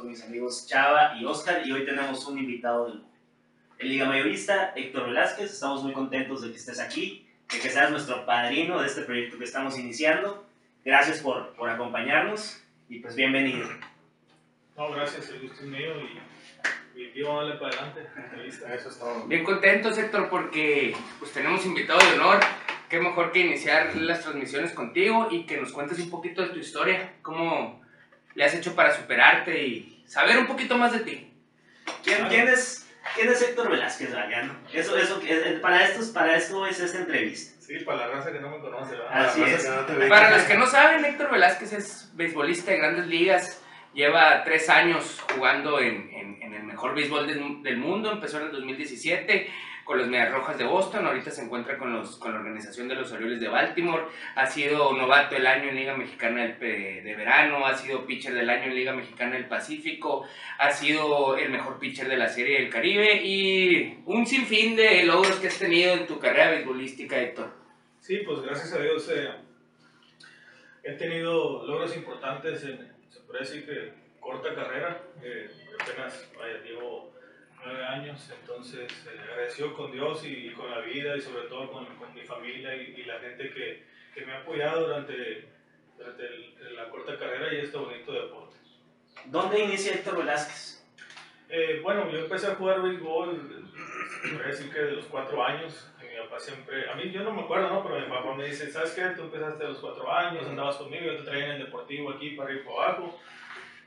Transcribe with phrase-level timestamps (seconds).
[0.00, 3.02] con mis amigos Chava y Oscar y hoy tenemos un invitado del
[3.78, 5.50] el Liga Mayorista, Héctor Velázquez.
[5.52, 9.38] Estamos muy contentos de que estés aquí, de que seas nuestro padrino de este proyecto
[9.38, 10.46] que estamos iniciando.
[10.84, 13.68] Gracias por, por acompañarnos y pues bienvenido.
[14.76, 15.92] No, gracias, el gusto es mío
[16.94, 18.06] y, y vamos a darle para adelante.
[18.16, 18.74] Entrevista.
[18.74, 19.26] Eso es todo.
[19.26, 22.40] Bien contentos, Héctor, porque pues tenemos invitado de honor.
[22.88, 26.58] Qué mejor que iniciar las transmisiones contigo y que nos cuentes un poquito de tu
[26.58, 27.79] historia, cómo
[28.34, 31.32] le has hecho para superarte y saber un poquito más de ti.
[32.04, 34.54] ¿Quién, quién es, quién es Héctor Velázquez, Mariano?
[34.72, 37.60] Eso, eso, eh, para, estos, para esto es esta entrevista.
[37.60, 39.26] Sí, para la raza que no me conoce, ¿verdad?
[39.26, 39.62] Así Para es.
[39.64, 40.08] que no te.
[40.08, 43.62] Para los que no saben, Héctor Velázquez es beisbolista de grandes ligas.
[43.94, 48.12] Lleva tres años jugando en, en- en el mejor béisbol del, del mundo.
[48.12, 49.50] Empezó en el 2017
[49.90, 51.04] con los Medias Rojas de Boston.
[51.04, 54.04] Ahorita se encuentra con, los, con la organización de los Orioles de Baltimore.
[54.36, 57.66] Ha sido novato del año en Liga Mexicana de Verano.
[57.66, 60.28] Ha sido pitcher del año en Liga Mexicana del Pacífico.
[60.58, 63.20] Ha sido el mejor pitcher de la Serie del Caribe.
[63.24, 67.52] Y un sinfín de logros que has tenido en tu carrera beisbolística, Héctor.
[67.98, 69.28] Sí, pues gracias a Dios eh,
[70.84, 75.02] he tenido logros importantes en, se puede decir que corta carrera.
[75.20, 77.10] eh, apenas vaya, llevo
[77.64, 81.84] nueve años, entonces eh, agradecido con Dios y, con la vida y sobre todo con,
[81.96, 85.48] con mi familia y, y la gente que, que me ha apoyado durante,
[85.96, 88.56] durante el- la corta carrera y este bonito deporte.
[89.26, 90.84] ¿Dónde inicia Héctor Velázquez?
[91.48, 93.70] Eh, bueno, yo empecé a jugar béisbol,
[94.32, 95.86] voy a decir que de los cuatro años.
[96.00, 97.82] Mi papá siempre, a mí yo no me acuerdo, ¿no?
[97.82, 99.02] Pero mi papá me dice, ¿sabes qué?
[99.16, 102.30] Tú empezaste a los cuatro años, andabas conmigo, yo te traía en el deportivo aquí
[102.30, 103.20] para ir para abajo.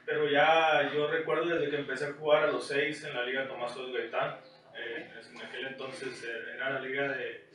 [0.05, 3.47] Pero ya yo recuerdo desde que empecé a jugar a los seis en la Liga
[3.47, 4.37] Tomás Oz Gaitán.
[4.75, 6.23] Eh, en aquel entonces
[6.55, 7.45] era la liga de,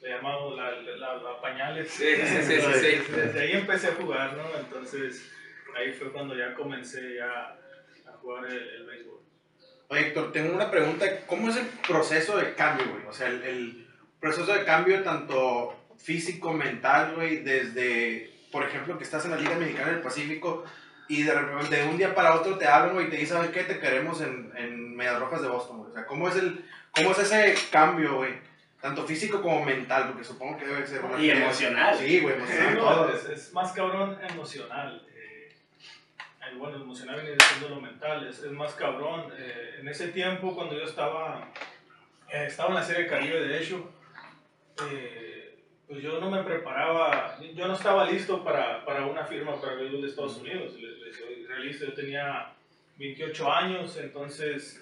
[0.00, 1.90] le llamamos la, la, la pañales.
[1.90, 3.12] Sí, sí, sí, sí, sí.
[3.12, 4.44] Desde ahí empecé a jugar, ¿no?
[4.58, 5.32] Entonces
[5.76, 7.58] ahí fue cuando ya comencé ya
[8.06, 9.20] a jugar el, el béisbol.
[9.88, 11.26] Oye, Héctor, tengo una pregunta.
[11.26, 13.04] ¿Cómo es el proceso de cambio, güey?
[13.06, 13.86] O sea, el, el
[14.20, 19.56] proceso de cambio tanto físico, mental, güey, desde, por ejemplo, que estás en la Liga
[19.56, 20.64] Mexicana del Pacífico
[21.10, 23.50] y de, repente, de un día para otro te hablan, güey, y te dicen, ¿sabes
[23.50, 23.64] qué?
[23.64, 25.90] Te queremos en, en Medias Rojas de Boston, güey.
[25.90, 28.34] O sea, ¿cómo es, el, ¿cómo es ese cambio, güey?
[28.80, 31.18] Tanto físico como mental, porque supongo que debe ser una...
[31.20, 31.96] Y emocional.
[31.98, 32.74] Sí, güey, Sí, emocional.
[32.76, 33.12] no, todo.
[33.14, 35.06] es, es más cabrón emocional.
[35.14, 35.48] eh,
[36.56, 39.32] bueno, emocional viene siendo lo mental, es, es más cabrón.
[39.38, 41.48] eh, en ese tiempo, cuando yo estaba,
[42.32, 43.90] eh, estaba en la Serie Caribe, de hecho,
[44.90, 45.29] eh,
[45.90, 49.78] pues yo no me preparaba, yo no estaba listo para, para una firma para el
[49.80, 50.74] béisbol de Estados Unidos.
[50.80, 52.52] Les, les soy realista, yo tenía
[52.96, 54.80] 28 años, entonces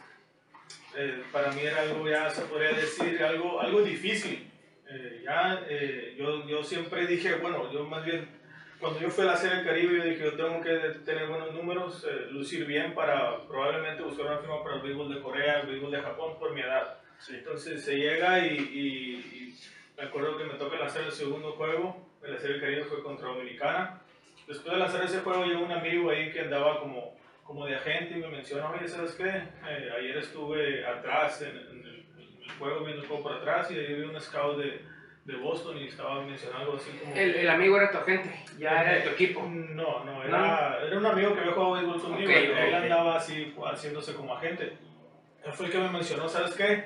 [0.94, 4.50] eh, para mí era algo, ya se podría decir, algo, algo difícil.
[4.90, 8.28] Eh, ya eh, yo, yo siempre dije, bueno, yo más bien,
[8.78, 10.74] cuando yo fui a la Serie Caribe, yo dije, yo tengo que
[11.06, 15.22] tener buenos números, eh, lucir bien para probablemente buscar una firma para el béisbol de
[15.22, 16.98] Corea, el béisbol de Japón por mi edad.
[17.30, 19.16] Entonces se llega y, y-
[19.48, 19.58] y
[19.98, 23.28] me acuerdo que me toca lanzar el segundo juego, de la Serie Caribe fue contra
[23.28, 24.00] Dominicana.
[24.46, 28.14] Después de lanzar ese juego llegó un amigo ahí que andaba como, como de agente
[28.14, 29.28] y me mencionó, oye, ¿sabes qué?
[29.28, 33.70] Eh, ayer estuve atrás en, en el, en el juego, viendo el juego por atrás
[33.70, 34.82] y ahí vi un scout de,
[35.24, 37.14] de Boston y estaba mencionando así como...
[37.14, 39.42] El, el amigo era tu agente, ya era de tu equipo.
[39.42, 42.74] No, no, era, era un amigo que había jugado béisbol conmigo Ok, y él ok.
[42.82, 44.76] andaba así haciéndose como agente.
[45.44, 46.84] Él fue el que me mencionó, ¿sabes qué?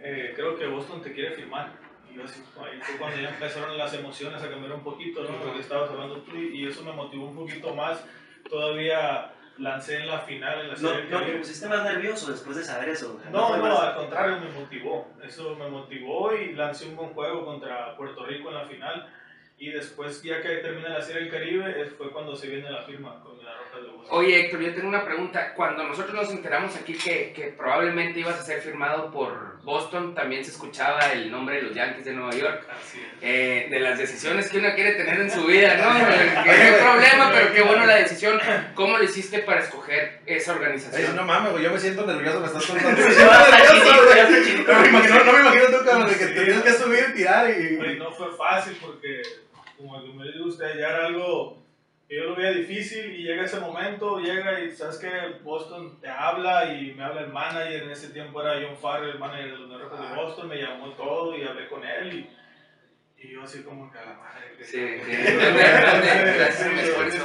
[0.00, 1.83] Eh, creo que Boston te quiere firmar.
[2.14, 5.36] Y yo así, ahí fue cuando ya empezaron las emociones a cambiar un poquito, ¿no?
[5.38, 8.04] Porque estabas hablando tú y, eso me motivó un poquito más.
[8.48, 12.30] Todavía lancé en la final, en la ¿No, serie del ¿No te pusiste más nervioso
[12.30, 13.20] después de saber eso?
[13.32, 15.08] No, no, más- al contrario, me motivó.
[15.22, 19.12] Eso me motivó y lancé un buen juego contra Puerto Rico en la final.
[19.56, 23.20] Y después, ya que termina la Serie del Caribe, fue cuando se viene la firma
[23.22, 24.18] con la Roja de Boston.
[24.18, 25.54] Oye, Héctor, yo tengo una pregunta.
[25.54, 30.44] Cuando nosotros nos enteramos aquí que, que probablemente ibas a ser firmado por Boston, también
[30.44, 32.66] se escuchaba el nombre de los Yankees de Nueva York.
[32.68, 33.06] Así es.
[33.22, 35.98] Eh, de las decisiones que uno quiere tener en su vida, ¿no?
[35.98, 38.38] Eh, Que no hay problema, pero qué bueno la decisión.
[38.74, 41.16] ¿Cómo lo hiciste para escoger esa Ay, organización?
[41.16, 43.00] no mames, yo me siento nervioso, me estás contando.
[43.00, 44.72] Ya está chinito, ya está chinito.
[44.74, 46.34] No me imagino, no me imagino tú, cabrón, de que Sí.
[46.34, 46.72] te tienes que
[47.50, 47.76] y...
[47.98, 49.22] No fue fácil porque,
[49.76, 51.62] como que me dijo usted, ya era algo
[52.08, 55.08] que yo lo veía difícil y llega ese momento, llega y sabes que
[55.42, 59.18] Boston te habla y me habla el manager, en ese tiempo era John Farrell, el
[59.18, 62.30] manager de los de Boston, me llamó todo y hablé con él y,
[63.26, 64.54] y yo así como que a la madre.
[64.58, 64.78] que- Sí,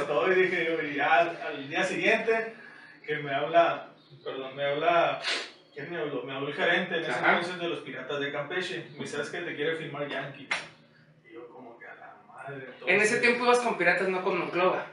[0.00, 2.54] estoy, dije yo, y ya al, al día siguiente
[3.06, 3.90] que me habla,
[4.24, 5.20] perdón, me habla,
[5.80, 6.22] ¿quién me habló?
[6.22, 7.32] Me habló el gerente en ese Ajá.
[7.38, 10.48] entonces de los Piratas de Campeche, me dice, ¿sabes que te quiere firmar Yankee?
[11.28, 12.56] Y yo como que a la madre.
[12.56, 14.86] En ese entonces, tiempo ibas con Piratas, no con Monclova.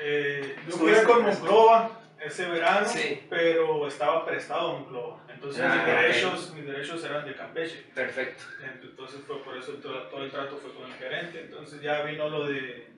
[0.00, 1.22] Eh, yo jugué con.
[1.22, 3.22] Monclova, ese verano, Sí.
[3.30, 5.14] pero estaba prestado a club.
[5.28, 7.84] Entonces Ah, mis, derechos, mis derechos eran de Campeche.
[7.94, 8.44] Perfecto.
[8.82, 11.40] Entonces fue por eso todo, todo el trato fue con el gerente.
[11.42, 12.88] Entonces ya vino lo de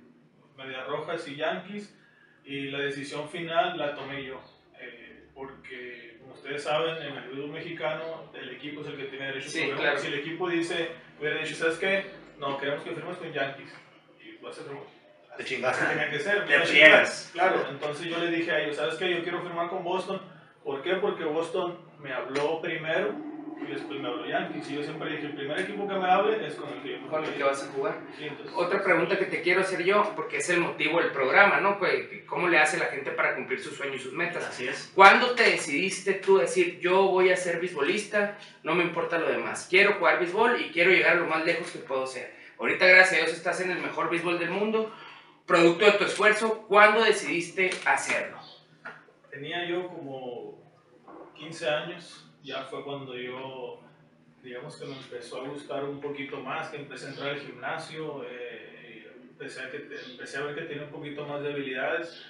[0.56, 1.92] Medias Rojas y Yankees
[2.44, 4.40] y la decisión final la tomé yo.
[4.78, 6.15] eh, porque
[6.46, 9.78] ustedes saben, en el fútbol mexicano el equipo es el que tiene derecho Sí, uno.
[9.80, 9.98] claro.
[9.98, 12.06] Si el equipo dice, hubiera dicho, ¿sabes qué?
[12.38, 13.74] No, queremos que firmes con Yankees.
[14.24, 14.86] Y pues eso
[15.36, 15.84] Te así chingaste.
[15.86, 16.46] tenía que ser.
[16.46, 17.30] Te friegas.
[17.32, 19.10] Claro, entonces yo le dije a ellos, ¿sabes qué?
[19.12, 20.20] Yo quiero firmar con Boston.
[20.62, 20.94] ¿Por qué?
[20.96, 23.12] Porque Boston me habló primero
[23.58, 24.70] y después me habló Yankees.
[24.70, 27.06] Y yo siempre dije, el primer equipo que me hable es con el que yo
[27.08, 28.00] ¿Con el que vas a jugar?
[28.16, 31.60] Sí, entonces- Otra pregunta que te quiero hacer yo, porque es el motivo del programa,
[31.60, 31.78] ¿no?
[31.78, 34.44] Pues, ¿cómo le hace la gente para cumplir sus sueños y sus metas?
[34.44, 34.92] Así es.
[34.94, 39.66] ¿Cuándo te decidiste tú decir, yo voy a ser beisbolista, no me importa lo demás,
[39.70, 42.34] quiero jugar béisbol y quiero llegar lo más lejos que puedo ser?
[42.58, 44.92] Ahorita, gracias a Dios, estás en el mejor béisbol del mundo,
[45.46, 48.38] producto de tu esfuerzo, ¿cuándo decidiste hacerlo?
[49.30, 50.58] Tenía yo como
[51.34, 53.80] 15 años, ya fue cuando yo,
[54.42, 58.24] digamos que me empezó a gustar un poquito más, que empecé a entrar al gimnasio,
[58.24, 62.24] eh, empecé, a que, empecé a ver que tenía un poquito más de habilidades.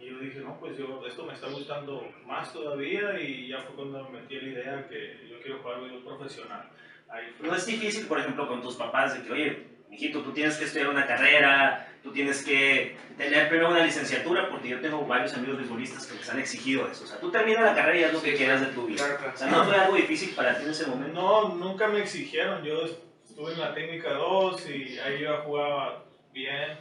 [0.00, 3.76] Y yo dije, no, pues yo, esto me está gustando más todavía y ya fue
[3.76, 6.68] cuando me metí la idea que yo quiero jugar béisbol profesional.
[7.08, 7.46] Ahí fue.
[7.46, 10.64] No es difícil, por ejemplo, con tus papás de que, oye, mijito, tú tienes que
[10.64, 15.58] estudiar una carrera, tú tienes que tener primero una licenciatura, porque yo tengo varios amigos
[15.58, 17.04] beisbolistas que les han exigido eso.
[17.04, 19.04] O sea, tú terminas la carrera y haz lo que quieras de tu vida.
[19.04, 19.32] Claro, claro.
[19.34, 21.12] O sea, no fue algo difícil para ti en ese momento.
[21.12, 22.64] No, nunca me exigieron.
[22.64, 22.86] Yo
[23.28, 26.78] estuve en la técnica 2 y ahí yo jugaba bien.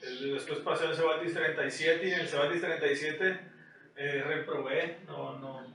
[0.00, 3.40] Después pasé al Cebatis 37 y en el Cebatis 37
[3.96, 4.98] eh, reprobé.
[5.08, 5.74] No, no.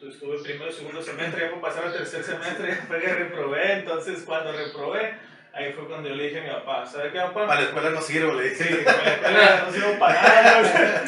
[0.00, 3.72] Estuve primero, segundo semestre, ya por pasar al tercer semestre fue que reprobé.
[3.72, 7.46] Entonces, cuando reprobé, ahí fue cuando yo le dije a mi papá: ¿Sabe qué, papá?
[7.46, 8.84] Para la escuela no sirve, le Sí, dije.
[8.84, 10.62] con la escuela no sirvo para nada.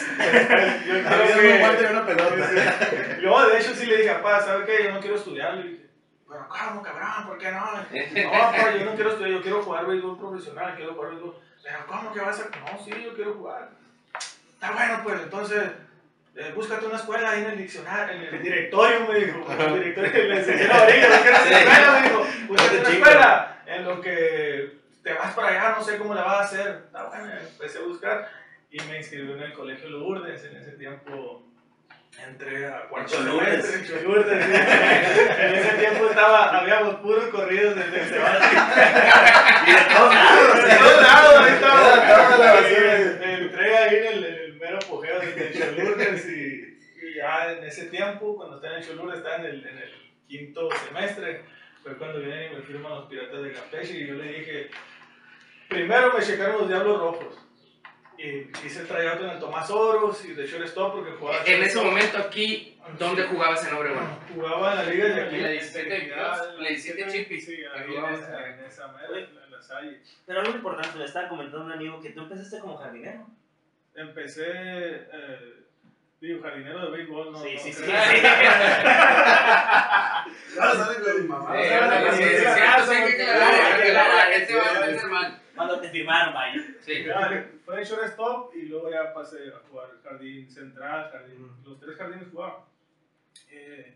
[0.87, 2.37] Yo creo que- un guante y una pelota.
[3.21, 4.85] yo, de hecho, sí le dije, papá, ¿sabe qué?
[4.85, 5.55] Yo no quiero estudiar.
[5.55, 5.87] Le dije,
[6.29, 7.27] pero ¿cómo, cabrón?
[7.27, 7.61] ¿Por qué no?
[7.61, 11.35] No, papá, yo no quiero estudiar, yo quiero jugar béisbol profesional, quiero jugar béisbol.
[11.63, 12.45] Pero ¿cómo que vas a...?
[12.73, 13.69] No, sí, yo quiero jugar.
[14.55, 15.63] Está bueno, pues, entonces,
[16.37, 19.47] eh, búscate una escuela ahí en el diccionario, en el directorio, me dijo.
[19.53, 21.53] En el directorio, le enseñé la orilla, ¿no quieres Sí.
[21.55, 21.93] escuela?
[22.01, 26.15] Me dijo, búscate una escuela en lo que te vas para allá, no sé cómo
[26.15, 26.83] la vas a hacer.
[26.87, 28.29] Está bueno, empecé a buscar
[28.71, 31.47] y me inscribí en el colegio Lourdes, en ese tiempo
[32.27, 33.93] entré a cuarto Cholurdes, sí.
[33.93, 38.71] En ese tiempo estaba, habíamos puros corridos desde Sebastián.
[39.67, 40.65] Y de todos lados.
[40.65, 42.61] De todos lados, ahí estaba.
[42.69, 47.65] Eh, Entré ahí en el, el mero apogeo desde el Cholurdes y, y ya en
[47.65, 49.93] ese tiempo, cuando estaba en el Cholurdes, estaba en el, en el
[50.29, 51.45] quinto semestre,
[51.83, 54.71] fue cuando vienen y me firman los Piratas de Campeche y yo le dije,
[55.69, 57.39] primero me checaron los Diablos Rojos.
[58.19, 58.27] Y
[58.65, 61.85] hice el tryout en el Tomás Oros y de shortstop porque jugaba En ese shortstop.
[61.87, 64.07] momento aquí, ¿dónde jugabas en Obregón?
[64.33, 65.37] Jugaba en la liga de aquí.
[65.37, 67.45] En la 17 de Ah, la 17 Chipis.
[67.47, 70.01] Sí, ahí en esa, en esa mera, en la Salle.
[70.25, 73.27] Pero algo importante, me estaba comentando un amigo que tú empezaste como jardinero.
[73.95, 75.62] Empecé, eh,
[76.29, 77.39] digo, jardinero de béisbol, no.
[77.43, 77.83] Sí, no sí, sí.
[80.59, 81.53] Ahora salen con mi mamá.
[81.53, 84.75] Sí, sí, sí, sí, sí, sí, sí, sí, hay que aclarar, la- gente va a
[84.75, 85.39] entender mal.
[85.55, 86.63] Cuando te firmaron, vaya.
[86.81, 87.05] Sí.
[87.05, 92.29] Ya, Fue shortstop y luego ya pasé a jugar jardín central, jardín, los tres jardines
[92.31, 92.67] jugaba.
[93.51, 93.95] Eh,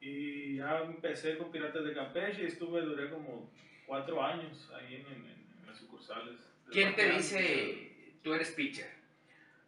[0.00, 3.50] y ya empecé con Piratas de Campeche y estuve, duré como
[3.86, 5.26] cuatro años ahí en, en-
[5.60, 6.34] en las sucursales.
[6.70, 9.01] ¿Quién te dice, tú eres pitcher?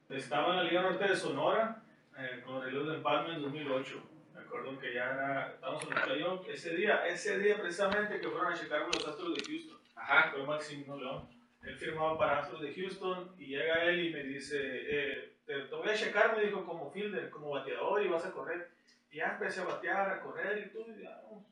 [0.09, 1.83] Estaba en la Liga Norte de Sonora
[2.19, 4.03] eh, con los Reloj de Empalme en 2008.
[4.35, 6.49] Me acuerdo que ya era, estábamos en el playoff.
[6.49, 9.79] Ese día, ese día precisamente que fueron a checarme los Astros de Houston.
[9.97, 10.31] Ajá.
[10.31, 11.29] Fue Maximino León.
[11.63, 15.75] Él firmaba para Astros de Houston y llega él y me dice, eh, te, te
[15.75, 18.71] voy a checar, me dijo, como fielder, como bateador y vas a correr.
[19.11, 20.85] Y ya empecé a batear, a correr y todo.
[20.95, 21.45] y ya, no.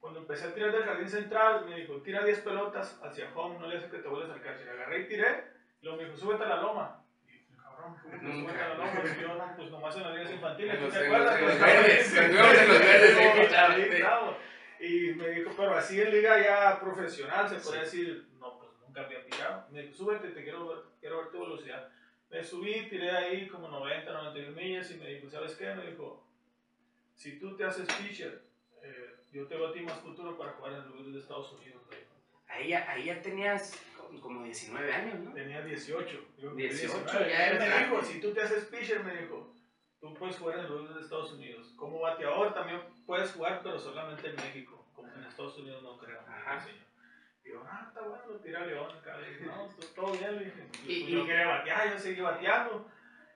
[0.00, 3.68] Cuando empecé a tirar del jardín central, me dijo, tira 10 pelotas hacia home, no
[3.68, 4.70] le hace que te vuelvas al catcher.
[4.70, 5.44] Agarré y tiré,
[5.82, 7.04] luego me dijo, súbete a la loma.
[7.24, 7.70] Y dije, cabrón, ¿cómo que
[8.20, 8.74] Nunca.
[8.74, 11.40] no, pues nomás en las ligas infantiles, En ¿tú los- te acuerdas?
[11.40, 14.36] los- verdes, los verdes.
[14.80, 19.02] Y me dijo, pero así en liga ya profesional, se puede decir, no, pues nunca
[19.02, 19.66] había tirado.
[19.70, 21.88] Me dijo, súbete, te quiero ver, quiero ver tu velocidad.
[22.30, 25.72] Me subí, tiré ahí como 90, 91 millas y me dijo, ¿sabes qué?
[25.74, 26.26] Me dijo,
[27.14, 28.42] si tú te haces pitcher,
[28.82, 31.52] eh, yo te veo a ti más futuro para jugar en el lugar de Estados
[31.52, 31.82] Unidos.
[32.48, 33.80] Ahí ya, ahí ya tenías
[34.12, 35.32] como- como 19 años, ¿no?
[35.32, 36.24] Tenía 18.
[36.38, 37.30] Yo 18, 19.
[37.30, 37.84] ya era me grande.
[37.88, 39.54] dijo, si tú te haces pitcher, me dijo,
[40.00, 41.72] tú puedes jugar en de Estados Unidos.
[41.76, 44.86] Como bateador también puedes jugar, pero solamente en México.
[44.94, 46.20] Como en Estados Unidos no creo.
[46.28, 46.56] Ajá.
[46.56, 46.82] enseñó.
[47.44, 49.16] Y yo, ah, está bueno, tira León acá.
[49.18, 50.36] Le dije, no, todo bien.
[50.38, 52.88] Le dije, Y- Pues yo y- quería batear, yo seguí bateando.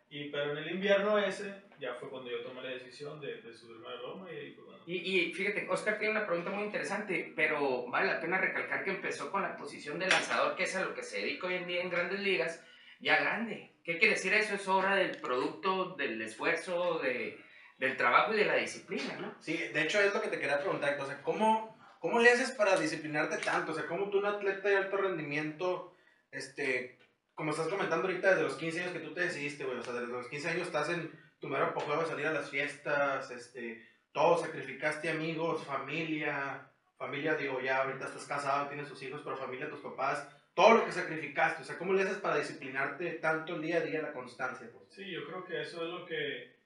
[0.09, 3.55] Y, pero en el invierno ese ya fue cuando yo tomé la decisión de, de
[3.55, 4.85] subirme al loma y ahí fue cuando...
[4.87, 8.91] Y, y fíjate, Oscar tiene una pregunta muy interesante, pero vale la pena recalcar que
[8.91, 11.67] empezó con la posición de lanzador, que es a lo que se dedica hoy en
[11.67, 12.65] día en grandes ligas,
[13.01, 13.73] ya grande.
[13.85, 14.55] ¿Qué quiere decir eso?
[14.55, 17.39] Es obra del producto, del esfuerzo, de,
[17.79, 19.35] del trabajo y de la disciplina, ¿no?
[19.41, 22.51] Sí, de hecho es lo que te quería preguntar, o sea, ¿cómo, cómo le haces
[22.53, 23.73] para disciplinarte tanto?
[23.73, 25.95] O sea, ¿cómo tú un atleta de alto rendimiento,
[26.31, 26.99] este,
[27.35, 29.93] como estás comentando ahorita, desde los 15 años que tú te decidiste, güey, o sea,
[29.93, 33.87] desde los 15 años estás en tu mero apogeo de salir a las fiestas, este,
[34.13, 39.69] todo, sacrificaste amigos, familia, familia, digo, ya ahorita estás casado, tienes tus hijos, pero familia,
[39.69, 43.63] tus papás, todo lo que sacrificaste, o sea, ¿cómo le haces para disciplinarte tanto el
[43.63, 44.71] día a día, la constancia?
[44.73, 44.91] Pues?
[44.91, 46.57] Sí, yo creo que eso es lo que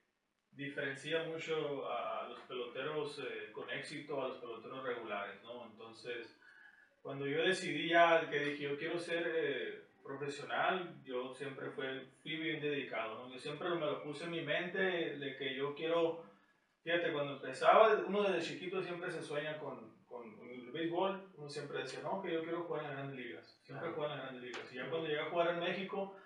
[0.52, 5.66] diferencia mucho a los peloteros eh, con éxito a los peloteros regulares, ¿no?
[5.66, 6.38] Entonces,
[7.02, 12.36] cuando yo decidí ya que dije, yo quiero ser eh, profesional, yo siempre fue, fui
[12.36, 13.32] bien dedicado, ¿no?
[13.32, 16.24] Yo siempre me lo puse en mi mente de que yo quiero,
[16.82, 21.82] fíjate, cuando empezaba, uno desde chiquito siempre se sueña con, con, el béisbol, uno siempre
[21.82, 23.94] decía, no, que yo quiero jugar en las grandes ligas, siempre claro.
[23.94, 24.72] jugar en las grandes ligas.
[24.72, 26.16] Y ya cuando llegué a jugar en México,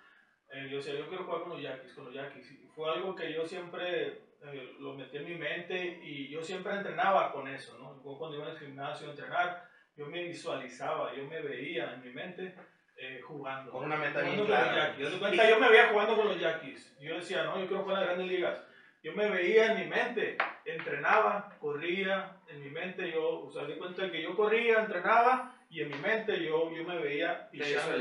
[0.51, 2.51] eh, yo decía, yo quiero jugar con los Yaquis, con los Yaquis.
[2.51, 4.07] Y fue algo que yo siempre
[4.41, 8.01] eh, lo metí en mi mente y yo siempre entrenaba con eso, ¿no?
[8.03, 12.09] Yo cuando iba al gimnasio a entrenar, yo me visualizaba, yo me veía en mi
[12.11, 12.55] mente
[12.97, 13.71] eh, jugando.
[13.71, 14.95] Con una meta bien clara.
[14.97, 16.97] Yo, cuenta, yo me veía jugando con los Yaquis.
[16.99, 18.63] Yo decía, no, yo quiero jugar en las grandes ligas.
[19.03, 20.35] Yo me veía en mi mente,
[20.65, 25.81] entrenaba, corría, en mi mente yo, o sea, di cuenta que yo corría, entrenaba y
[25.81, 27.97] en mi mente yo, yo me veía y me claro.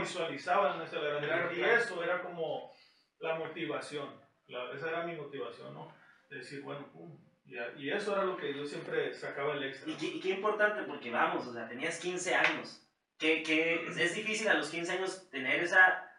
[0.00, 2.70] visualizaba en esa claro, y eso era como
[3.18, 4.08] la motivación,
[4.46, 5.92] la, esa era mi motivación, ¿no?
[6.30, 9.90] De decir, bueno, pum, y, y, eso era lo que yo siempre sacaba el extra.
[9.90, 12.87] Y, qué, y qué importante, porque vamos, o sea, tenías 15 años,
[13.18, 16.10] que, que es difícil a los 15 años tener esa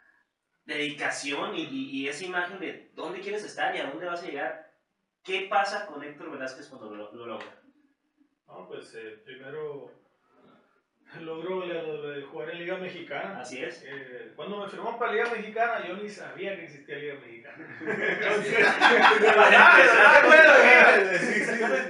[0.65, 4.27] dedicación y, y, y, esa imagen de dónde quieres estar y a dónde vas a
[4.27, 4.69] llegar.
[5.23, 7.61] ¿Qué pasa con Héctor Velázquez cuando lo, lo logra?
[8.47, 9.91] No, pues eh, primero
[11.21, 13.39] logró lo de jugar en Liga Mexicana.
[13.39, 13.83] Así es.
[13.85, 17.57] Eh, cuando me firmó para Liga Mexicana, yo ni sabía que existía Liga Mexicana.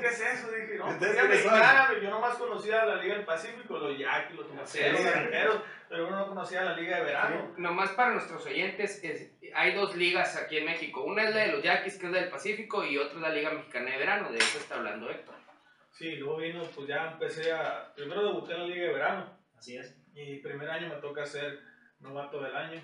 [0.02, 0.52] ¿Qué es eso?
[0.52, 5.12] Dije, no, Mexicana, yo nomás conocía la Liga del Pacífico, los Yaquis, los Tomateros, los
[5.12, 7.52] Granjeros, pero uno no conocía la Liga de verano.
[7.56, 7.62] Sí.
[7.62, 11.04] Nomás para nuestros oyentes, es, hay dos ligas aquí en México.
[11.04, 13.30] Una es la de los Yaquis, que es la del Pacífico, y otra es la
[13.30, 14.32] Liga Mexicana de Verano.
[14.32, 15.36] De eso está hablando Héctor.
[15.92, 17.94] Sí, luego vino, pues ya empecé a.
[17.94, 19.38] Primero debuté en la Liga de Verano.
[19.58, 19.98] Así es.
[20.14, 21.60] Y primer año me toca ser
[22.00, 22.82] novato del año.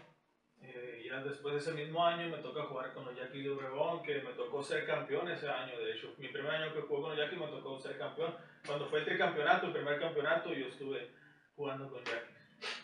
[0.68, 4.02] Eh, ya después de ese mismo año me toca jugar con los Yaquis de Obregón,
[4.04, 5.78] que me tocó ser campeón ese año.
[5.78, 8.36] De hecho, mi primer año que jugué con los Yaquis me tocó ser campeón.
[8.66, 11.10] Cuando fue el tricampeonato, el primer campeonato, yo estuve
[11.56, 12.36] jugando con Yaquis.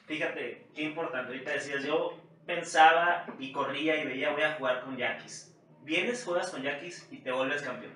[0.05, 1.31] Fíjate, qué importante.
[1.31, 5.55] Ahorita decías, yo pensaba y corría y veía, voy a jugar con Yaquis.
[5.83, 7.93] Vienes, juegas con Yaquis y te vuelves campeón.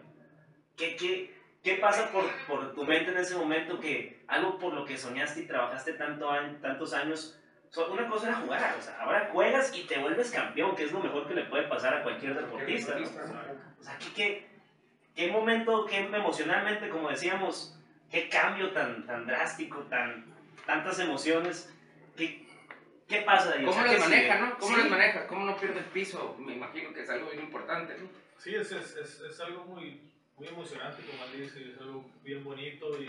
[0.75, 4.86] ¿Qué, qué, ¿Qué pasa por, por, tu mente en ese momento que algo por lo
[4.86, 6.30] que soñaste y trabajaste tanto,
[6.62, 7.39] tantos años,
[7.77, 11.00] una cosa era jugar, o sea, ahora juegas y te vuelves campeón, que es lo
[11.00, 13.05] mejor que le puede pasar a cualquier deportista, ¿no?
[13.05, 14.48] O sea, ¿qué, qué,
[15.15, 17.77] qué momento, qué emocionalmente, como decíamos,
[18.10, 20.25] qué cambio tan, tan drástico, tan,
[20.65, 21.74] tantas emociones,
[22.15, 22.48] qué,
[23.08, 23.65] qué pasa ahí?
[23.65, 24.58] ¿Cómo o sea, las maneja, no?
[24.58, 24.82] ¿Cómo sí.
[24.82, 25.27] las maneja?
[25.27, 26.36] ¿Cómo no pierde el piso?
[26.39, 28.10] Me imagino que es algo bien importante, ¿no?
[28.38, 30.01] Sí, es, es, es, es algo muy
[30.38, 33.05] muy emocionante, como él dice, es algo bien bonito y,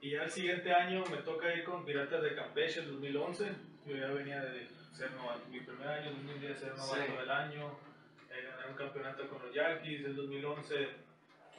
[0.00, 3.50] y ya el siguiente año me toca ir con Piratas de Campeche el 2011,
[3.86, 7.16] yo ya venía de ser novato, mi primer año, 2010 ser novato sí.
[7.18, 7.78] del año,
[8.30, 10.88] eh, ganar un campeonato con los Yankees, el 2011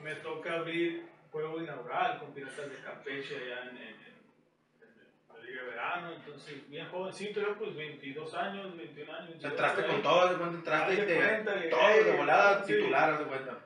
[0.02, 5.64] me toca abrir juego inaugural con Piratas de Campeche allá en, en, en la Liga
[5.64, 9.30] de Verano, entonces bien jovencito, yo pues 22 años, 21 años.
[9.32, 12.74] 22 entraste con todo, cuenta entraste y te, todo de volada sí.
[12.74, 13.58] titular, de cuenta.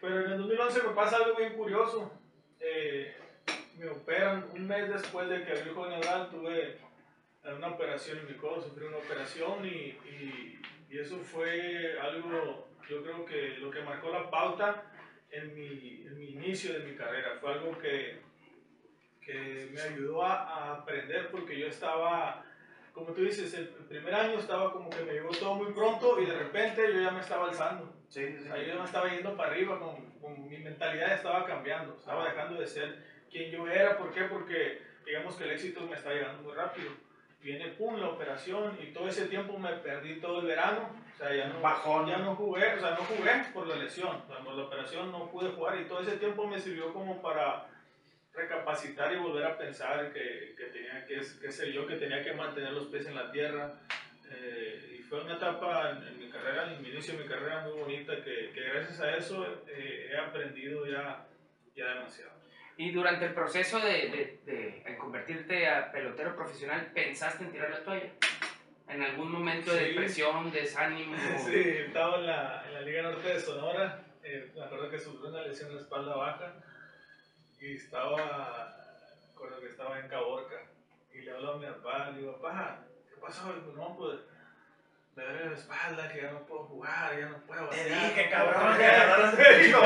[0.00, 2.10] Pero en el 2011 me pasa algo bien curioso.
[2.58, 3.16] Eh,
[3.76, 6.78] me operan un mes después de que abrí el juego inaugural, tuve
[7.56, 10.60] una operación en mi codo, sufrí una operación y, y,
[10.90, 14.84] y, eso fue algo, yo creo que lo que marcó la pauta
[15.30, 17.38] en mi, en mi inicio de mi carrera.
[17.40, 18.20] Fue algo que,
[19.20, 22.44] que me ayudó a, a aprender porque yo estaba
[22.94, 26.26] como tú dices, el primer año estaba como que me llegó todo muy pronto y
[26.26, 27.90] de repente yo ya me estaba alzando.
[28.08, 31.14] Sí, sí, o sea, yo ya me estaba yendo para arriba, con, con, mi mentalidad
[31.14, 33.96] estaba cambiando, estaba dejando de ser quien yo era.
[33.98, 34.22] ¿Por qué?
[34.24, 36.90] Porque digamos que el éxito me está llegando muy rápido.
[37.40, 40.94] Viene, pum, la operación y todo ese tiempo me perdí todo el verano.
[41.12, 42.06] O sea, ya no, Bajón.
[42.06, 44.22] ya no jugué, o sea, no jugué por la lesión.
[44.28, 47.66] Por la operación no pude jugar y todo ese tiempo me sirvió como para
[48.34, 52.32] recapacitar y volver a pensar que, que tenía que, que ser yo, que tenía que
[52.32, 53.74] mantener los pies en la tierra,
[54.30, 57.60] eh, y fue una etapa en, en mi carrera, en mi inicio de mi carrera
[57.60, 61.26] muy bonita, que, que gracias a eso eh, he aprendido ya,
[61.76, 62.32] ya demasiado.
[62.82, 67.70] Y durante el proceso de, de, de en convertirte a pelotero profesional, ¿pensaste en tirar
[67.70, 68.10] la toalla?
[68.88, 71.14] ¿En algún momento de depresión, desánimo?
[71.46, 74.02] Sí, estaba en la, en la Liga Norte de Sonora.
[74.24, 76.54] eh, me acuerdo que sufrí una lesión en la espalda baja
[77.60, 80.62] y estaba, me acuerdo que estaba en Caborca.
[81.14, 83.52] Y le hablo a mi papá, le digo, papá, ¿qué pasó?
[83.52, 84.18] Digo, no, pues
[85.14, 87.68] me duele la espalda, que ya no puedo jugar, ya no puedo.
[87.68, 89.52] Te dije, cabrón, que agarraras batear".
[89.52, 89.80] el Digo,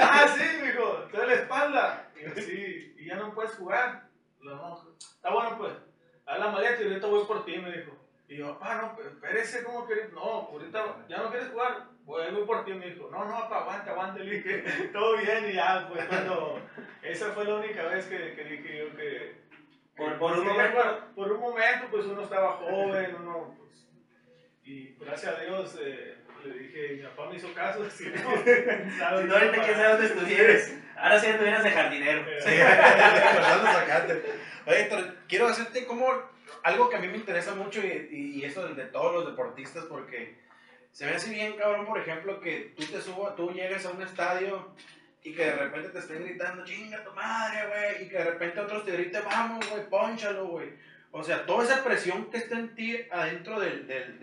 [0.00, 2.08] Ah, sí, me dijo, te duele la espalda.
[2.16, 2.94] Y yo, sí,
[3.56, 4.08] jugar.
[4.40, 5.72] No, no, está bueno, pues,
[6.26, 7.92] haz la maleta y ahorita voy por ti, me dijo.
[8.28, 10.12] Y yo, papá, no, pero espérese, ¿cómo querés?
[10.12, 11.88] No, ahorita ya no quieres jugar.
[12.04, 13.08] Voy, voy por ti, me dijo.
[13.10, 14.20] No, no, papá, aguante, aguante.
[14.24, 14.58] Le dije,
[14.92, 16.60] todo bien y ya, pues cuando.
[17.02, 19.46] Esa fue la única vez que, que dije yo que.
[19.96, 21.12] Por- por un momento.
[21.14, 23.54] Por, un momento, pues uno estaba joven, uno.
[23.58, 23.88] Pues,
[24.64, 27.84] y gracias a Dios eh, le dije, mi papá me hizo caso.
[27.90, 30.74] Si no, Si no, ahorita quién sabe dónde estuvieras.
[30.96, 32.24] Ahora sí estuvieras de jardinero.
[32.40, 32.56] Sí,
[33.72, 34.22] sacarte.
[34.66, 36.06] Oye, Héctor, quiero hacerte como
[36.62, 39.84] algo que a mí me interesa mucho y, y, eso de, de todos los deportistas
[39.84, 40.36] porque
[40.92, 44.02] se me hace bien cabrón, por ejemplo, que tú te subas, tú llegues a un
[44.02, 44.74] estadio
[45.22, 48.60] y que de repente te estén gritando, chinga tu madre, güey, y que de repente
[48.60, 50.68] otros te griten, vamos, güey, ponchalo, güey.
[51.12, 54.18] O sea, toda esa presión que está en ti adentro del, del,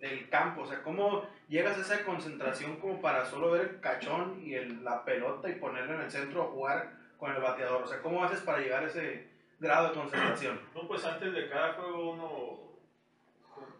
[0.00, 4.40] del, campo, o sea, cómo llegas a esa concentración como para solo ver el cachón
[4.44, 7.86] y el- la pelota y ponerlo en el centro a jugar con el bateador, o
[7.86, 9.26] sea, ¿cómo haces para llegar a ese
[9.58, 10.60] grado de concentración?
[10.74, 12.60] No, pues antes de cada juego uno,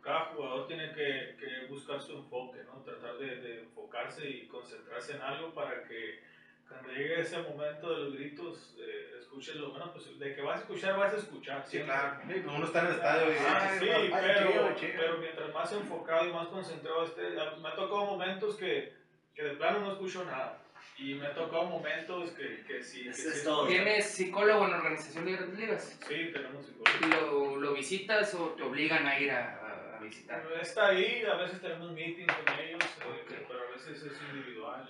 [0.03, 2.81] cada jugador tiene que, que buscar su enfoque, ¿no?
[2.83, 6.21] Tratar de enfocarse y concentrarse en algo para que
[6.69, 10.59] cuando llegue ese momento de los gritos, eh, escuches lo bueno, pues de que vas
[10.59, 11.67] a escuchar, vas a escuchar.
[11.67, 11.95] siempre.
[12.27, 14.93] Sí, pues uno está en el estadio y Ah, "Ay, sí, pero, chido, chido".
[14.97, 18.93] pero mientras más enfocado y más concentrado esté, me ha tocado momentos que,
[19.35, 20.63] que de plano no escucho nada.
[20.99, 23.05] Y me ha tocado momentos que, que sí.
[23.05, 23.67] que sí es todo.
[23.67, 25.99] ¿Tienes psicólogo en la organización de Grandes Ligas?
[26.09, 27.57] Sí, tenemos psicólogo.
[27.57, 30.43] ¿Lo, lo visitas o te obligan a ir a, a- visitar?
[30.61, 33.45] Está ahí, a veces tenemos meetings con ellos, eh, Ok.
[33.47, 34.89] pero a veces es individual,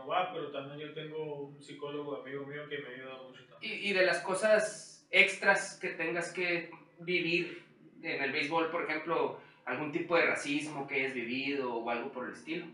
[0.00, 3.44] uno va, pero también yo tengo un psicólogo amigo mío que me ha ayudado mucho
[3.46, 3.72] también.
[3.72, 7.64] Y, y de las cosas extras que tengas que vivir
[8.02, 12.26] en el béisbol, por ejemplo, algún tipo de racismo que hayas vivido o algo por
[12.26, 12.66] el estilo,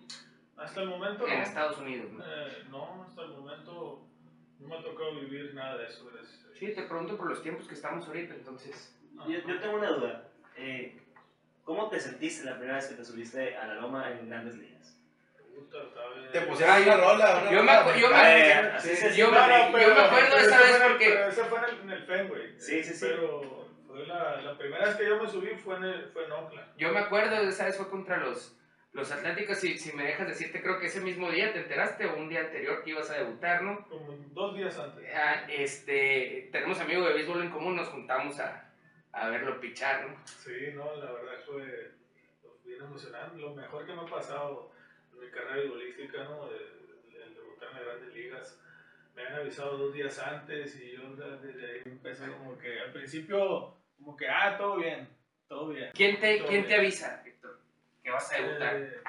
[0.57, 1.43] Hasta el momento en no.
[1.43, 2.13] Estados Unidos.
[2.13, 2.25] ¿no?
[2.25, 4.07] Eh, no, hasta el momento
[4.59, 6.41] no me ha tocado vivir nada de eso, gracias.
[6.55, 8.97] Sí, te pregunto por los tiempos que estamos ahorita, entonces.
[9.29, 10.29] Yo, yo tengo una duda.
[10.57, 10.99] Eh,
[11.65, 14.97] ¿Cómo te sentiste la primera vez que te subiste a la loma en grandes ligas?
[16.33, 18.51] Te pusieron una rola, una Yo me rola yo me-.
[18.51, 19.73] Eh, Sí, yo siente.
[19.73, 22.55] me- yo me acuerdo esa vez porque- pero ese fue en el, en el Fenway.
[22.61, 23.07] Sí, sí, sí.
[23.09, 26.33] Pero fue la, la primera vez que yo me subí fue en, el, fue en
[26.33, 26.77] Oakland.
[26.77, 28.57] Yo me acuerdo de esa vez fue contra los,
[28.93, 32.17] los Atléticos y si me dejas decirte, creo que ese mismo día te enteraste o
[32.17, 33.87] un día anterior que ibas a debutar, ¿no?
[33.89, 35.05] Como dos días antes.
[35.15, 38.69] Ah, este, tenemos amigos de béisbol en común, nos juntamos a,
[39.13, 40.17] a verlo pichar, ¿no?
[40.27, 41.93] Sí, no, la verdad fue
[42.65, 43.39] bien emocionante.
[43.39, 44.73] Lo mejor que me ha pasado
[45.21, 46.49] mi carrera futbolística, ¿no?
[46.49, 48.61] De, de- de debutar en las grandes ligas.
[49.15, 53.75] Me habían avisado dos días antes y yo desde ahí empecé como que al principio,
[53.97, 55.09] como que, ah, todo bien,
[55.49, 55.91] todo bien.
[55.95, 57.59] ¿Quién te, ¿quién te avisa, Héctor,
[58.03, 58.77] que vas a debutar?
[58.77, 59.01] Eh,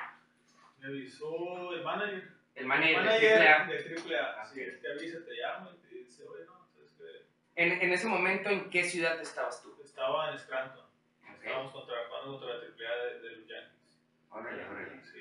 [0.79, 2.23] me avisó el manager.
[2.55, 3.67] El manager, de manager AAA.
[3.67, 4.45] de triple A.
[4.45, 4.81] Sí, Ok.
[4.81, 8.49] te avisa, te llama y te dice, oye, no, es que En, en ese momento,
[8.49, 9.77] ¿en qué ciudad estabas tú?
[9.83, 10.85] estaba en Scranton.
[11.37, 13.99] Estábamos contra, contra la triple A de, de los Yankees.
[14.31, 15.03] Órale, órale.
[15.03, 15.16] Sí,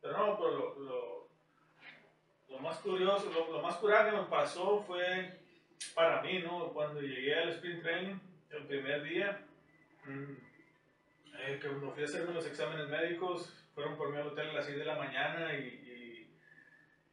[0.00, 1.28] Pero no, pero lo, lo,
[2.48, 5.38] lo más curioso, lo, más curado que me pasó fue
[5.94, 6.72] para mí, ¿no?
[6.72, 8.14] Cuando llegué al sprint training,
[8.50, 9.40] el primer día,
[10.04, 10.32] mm,
[11.40, 14.66] eh, que me fui a hacerme los exámenes médicos, fueron por mí hotel a las
[14.66, 15.84] 6 de la mañana y,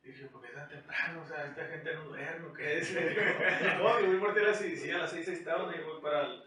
[0.04, 1.24] dije, ¿por qué tan temprano?
[1.24, 2.94] O sea, esta gente no duerme, ¿o ¿qué es?
[3.80, 6.00] no, yo voy por ti a las 6, sí, a las 6 estaban y voy
[6.02, 6.44] para el,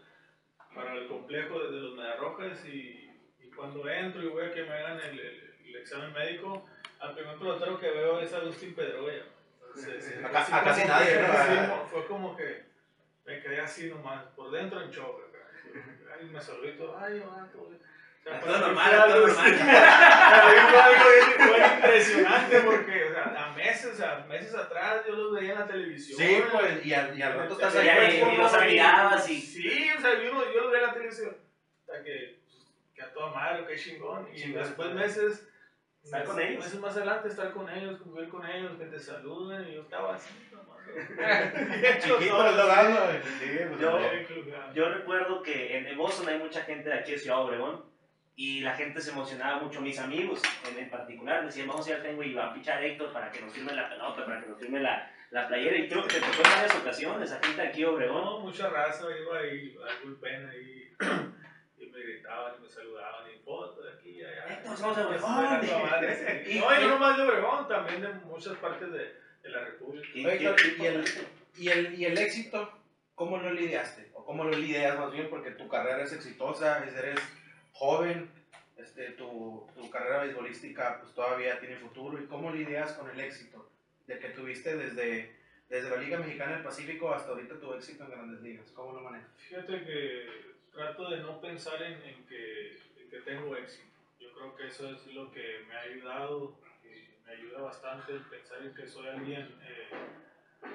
[0.73, 4.73] para el complejo de, los Mediarrojas y, y cuando entro y voy a que me
[4.73, 5.48] hagan el
[5.81, 6.65] examen médico,
[6.99, 9.23] al primer pelotero que veo es Agustín Pedroya.
[10.25, 11.53] Acá- a casi nadie, así,
[11.91, 12.63] fue como que
[13.25, 15.39] me quedé así nomás, por dentro en acá.
[16.19, 19.53] Ay, me saludé y todo, ay, Iván, todo normal, todo normal.
[21.37, 25.59] fue impresionante porque, o sea, a meses, o sea, meses atrás yo los veía en
[25.59, 26.19] la televisión.
[26.19, 28.21] Sí, pues, y al, y al rato estás ahí.
[28.33, 31.35] y los admirabas y- Sí, o sea, yo, yo los veía en la televisión.
[31.87, 32.39] O sea, que,
[32.93, 34.27] que a toda madre, que chingón.
[34.33, 35.47] Y después meses
[36.03, 36.63] Estar con ellos.
[36.63, 39.67] Meses más adelante, estar con ellos, convivir con ellos, que te saluden.
[39.67, 40.33] Y yo estaba así.
[41.99, 42.19] Chiquito.
[43.39, 43.99] Sí, pues, Yo-.
[44.73, 47.85] Yo recuerdo que en, Boston hay mucha gente de aquí de Ciudad Obregón
[48.35, 51.95] y la gente se emocionaba mucho, mis amigos en, en particular, decían, vamos a ir
[51.97, 54.41] al Fenway y va a fichar a Héctor para que nos firme la pelota, para
[54.41, 57.43] que nos firme la, la playera y creo que te tocó en varias ocasiones a
[57.43, 58.23] gente de aquí Obregón.
[58.23, 60.95] No, mucha raza iba ahí al bullpen ahí
[61.77, 63.85] y me gritaban y me saludaban y fotos
[64.73, 65.41] Héctor, somos
[65.75, 65.99] Obregón.
[66.59, 70.07] No, y no nomás de Obregón, también de muchas partes de, de la República.
[70.13, 71.05] Y- Oye, y- y el,
[71.57, 72.71] y, el, y el éxito,
[73.15, 74.09] ¿cómo lo lidiaste?
[74.13, 75.29] ¿O cómo lo lidias más bien?
[75.29, 77.19] Porque tu carrera es exitosa, es- eres
[77.73, 78.29] joven,
[78.77, 82.21] este, tu, tu carrera beisbolística pues todavía tiene futuro.
[82.21, 83.69] ¿Y cómo lidias con el éxito
[84.07, 85.35] de que tuviste desde,
[85.69, 88.71] desde la Liga Mexicana del Pacífico hasta ahorita tu éxito en Grandes Ligas?
[88.71, 89.29] ¿Cómo lo manejas?
[89.37, 93.88] Fíjate que trato de no pensar en, en que, en que tengo éxito.
[94.39, 98.61] Creo que eso es lo que me ha ayudado y me ayuda bastante el pensar
[98.61, 99.89] en que soy alguien eh,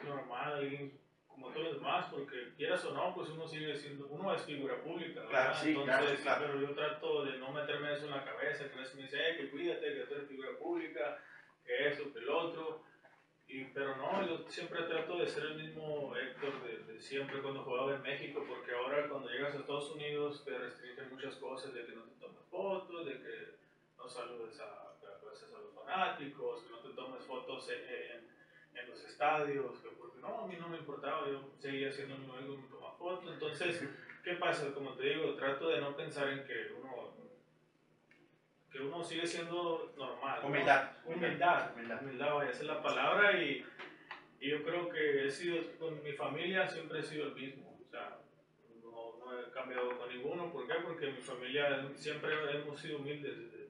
[0.05, 4.35] normal, alguien como todos los demás, porque quieras o no, pues uno sigue siendo, uno
[4.35, 5.31] es figura pública, ¿verdad?
[5.31, 6.45] Claro, sí, Entonces, claro, claro.
[6.47, 9.31] pero yo trato de no meterme eso en la cabeza, que a veces me dice,
[9.31, 11.23] "Eh, que cuídate, que tú eres figura pública,
[11.65, 12.85] que eso, que el otro.
[13.47, 17.63] Y, pero no, yo siempre trato de ser el mismo Héctor de, de siempre cuando
[17.63, 21.85] jugaba en México, porque ahora cuando llegas a Estados Unidos te restringen muchas cosas de
[21.85, 22.15] que no te
[22.55, 23.35] fotos, de que
[23.99, 28.35] no saludes a, a los fanáticos, que no te tomes fotos en, en-
[28.79, 32.31] en los estadios, que porque no, a mí no me importaba, yo seguía siendo mi
[32.31, 33.33] amigo, me tomaba fotos.
[33.35, 33.83] Entonces,
[34.25, 34.73] ¿qué pasa?
[34.75, 37.15] Como te digo, trato de no pensar en que uno,
[38.73, 40.41] que uno sigue siendo normal.
[40.43, 40.49] ¿no?
[40.49, 40.91] Humildad.
[41.05, 42.03] Humildad, Humildad.
[42.03, 43.65] humildad, vaya a ser la palabra y,
[44.41, 47.89] y yo creo que he sido, con mi familia siempre he sido el mismo, o
[47.91, 48.19] sea,
[48.83, 50.75] no, no he cambiado con ninguno, ¿por qué?
[50.83, 53.65] Porque mi familia siempre hemos sido humildes desde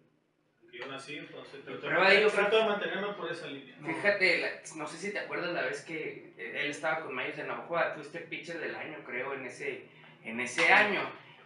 [0.71, 3.77] que yo nací, entonces trato, de fue- trato de mantenerme por esa línea.
[3.85, 7.45] Fíjate, la- no sé si te acuerdas la vez que él estaba con Mayos de
[7.45, 9.85] Navajo, fuiste pitcher del año, creo, en ese,
[10.25, 11.01] en ese año.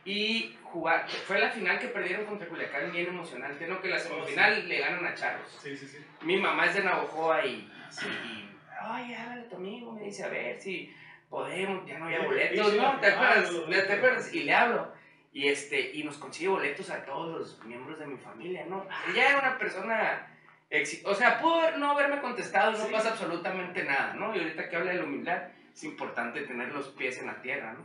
[0.05, 3.83] Y jugar, fue la final que perdieron contra Culiacán, bien emocionante, ¿no?
[3.83, 5.59] Que la semifinal le ganan a Charros.
[5.63, 5.99] Sí, sí, sí.
[6.23, 8.49] Mi mamá es de Navajoa y, sí, y,
[8.81, 10.95] ay, háblale a tu amigo, me dice, a ver si
[11.29, 12.99] podemos, ya no había boletos, ¿no?
[13.01, 13.53] ¿Te acuerdas?
[13.87, 14.35] ¿Te acuerdas?
[14.35, 14.93] Y le hablo.
[15.33, 18.87] Y, este, y nos consigue boletos a todos los miembros de mi familia, ¿no?
[19.13, 20.27] Ella era una persona
[20.71, 22.93] exitosa, o sea, pudo no haberme contestado, no Sí.
[22.93, 24.35] pasa absolutamente nada, ¿no?
[24.35, 27.75] Y ahorita que habla de la humildad, es importante tener los pies en la tierra,
[27.75, 27.85] ¿no?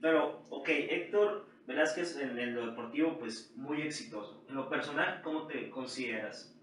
[0.00, 4.44] Pero, ok, Héctor Velázquez en, en lo deportivo, pues muy exitoso.
[4.48, 6.54] En lo personal, ¿cómo te consideras?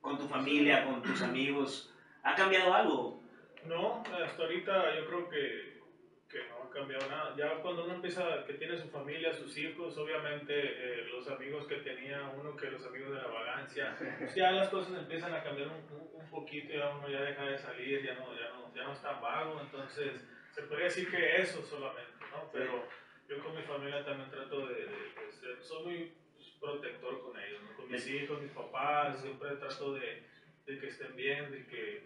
[0.00, 3.17] Con tu familia, con tus amigos, ¿ha cambiado algo?
[3.66, 5.78] No, hasta ahorita yo creo que,
[6.30, 7.34] que no ha cambiado nada.
[7.36, 11.76] Ya cuando uno empieza, que tiene su familia, sus hijos, obviamente eh, los amigos que
[11.76, 15.68] tenía uno, que los amigos de la vagancia, pues ya las cosas empiezan a cambiar
[15.68, 18.84] un, un- un poquito, ya uno ya deja de salir, ya no, ya no, ya
[18.84, 22.50] no es tan vago, entonces se podría decir que eso solamente, ¿no?
[22.52, 22.84] Pero
[23.28, 24.86] yo con mi familia también trato de, de-
[25.26, 27.76] de ser, soy muy pues, protector con ellos, ¿no?
[27.76, 30.22] Con mis hijos, mis papás, siempre trato de,
[30.66, 32.02] de que estén bien, de que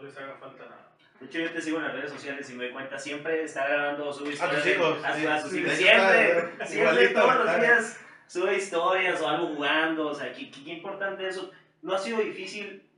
[0.00, 0.86] no les haga falta nada.
[1.20, 3.68] De hecho, yo te sigo en las redes sociales y me doy cuenta, siempre está
[3.68, 4.62] grabando, sube A historias.
[4.62, 5.04] tus hijos.
[5.04, 5.72] a, sí, a sus sí, hijos.
[5.74, 10.06] Siempre, está siempre, igualito, todos los días sube historias o algo jugando.
[10.08, 11.50] O sea, qué, qué- qué importante eso.
[11.82, 12.88] ¿No ha sido difícil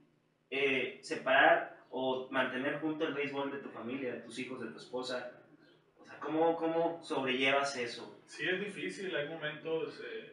[0.51, 4.79] eh, separar o mantener junto el béisbol de tu familia, de tus hijos, de tu
[4.79, 5.33] esposa?
[5.99, 8.21] O sea, ¿cómo, cómo sobrellevas eso?
[8.27, 10.33] Sí, es difícil, hay momentos eh,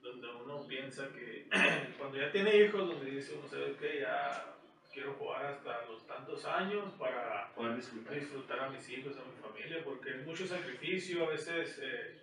[0.00, 1.48] donde uno piensa que
[1.98, 4.00] cuando ya tiene hijos, donde dice uno, ¿sabes qué?
[4.02, 4.44] Ya
[4.92, 8.14] quiero jugar hasta los tantos años para Poder disfrutar.
[8.14, 12.20] disfrutar a mis hijos, a mi familia, porque es mucho sacrificio, a veces eh,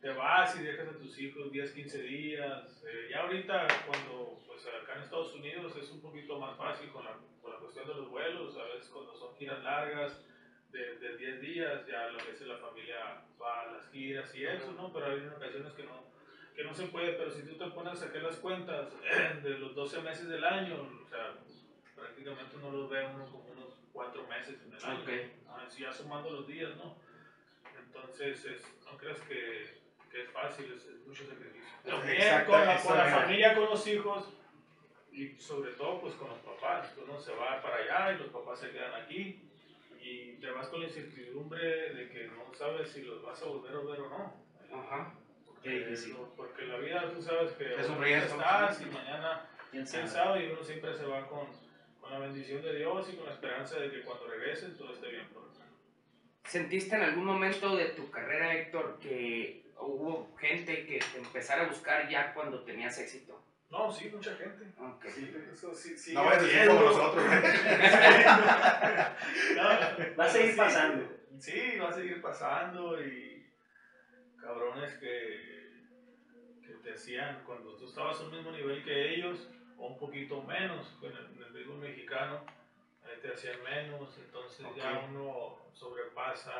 [0.00, 2.84] te vas y dejas a tus hijos 10, 15 días.
[2.86, 7.04] eh, ya ahorita cuando, pues acá en Estados Unidos es un poquito más fácil con
[7.04, 10.22] la, con la cuestión de los vuelos, a veces cuando son giras largas
[10.70, 14.72] de, de 10 días, ya a veces la familia va a las giras y eso,
[14.72, 14.92] ¿no?
[14.92, 16.04] Pero hay ocasiones que no,
[16.54, 18.88] que no se puede, pero si tú te pones a sacar las cuentas
[19.42, 21.34] de los 12 meses del año, o sea,
[21.96, 25.00] prácticamente uno los ve uno como unos 4 meses en el año.
[25.02, 25.08] Ok.
[25.48, 26.96] Ah, si ya sumando los días, ¿no?
[27.78, 29.80] Entonces, es- no creas que,
[30.10, 31.62] que es fácil, es, es mucho sacrificio.
[31.84, 34.28] También Exacto, con la, con la familia, con los hijos
[35.12, 36.92] y sobre todo pues con los papás.
[37.02, 39.40] Uno se va para allá y los papás se quedan aquí
[40.00, 43.74] y te vas con la incertidumbre de que no sabes si los vas a volver
[43.74, 44.46] a ver o no.
[44.72, 45.14] Ajá.
[45.62, 46.12] Qué difícil.
[46.12, 48.36] Eso, Porque la vida tú sabes que Es un riesgo.
[48.36, 51.48] estás y mañana ¿Quién sabe y uno siempre se va con,
[52.06, 55.10] con la bendición de Dios y con la esperanza de que cuando regresen todo esté
[55.10, 55.64] bien por acá.
[56.44, 61.68] ¿Sentiste en algún momento de tu carrera, Héctor, que hubo gente que te empezara a
[61.68, 63.42] buscar ya cuando tenías éxito?
[63.70, 64.64] No, sí, mucha gente.
[64.78, 65.06] Ok.
[65.12, 66.14] Sí, eso sí, sí.
[66.14, 67.24] No vayas a decir como nosotros.
[69.56, 69.62] No,
[70.16, 71.08] Va a seguir sí, pasando.
[71.38, 73.50] Sí, va a seguir pasando y
[74.40, 75.72] cabrones que,
[76.64, 80.96] que te hacían cuando tú estabas al mismo nivel que ellos o un poquito menos
[81.02, 82.44] en el, en el béisbol mexicano,
[83.04, 85.04] ahí te hacían menos, entonces ya Ok.
[85.10, 86.52] uno sobrepasa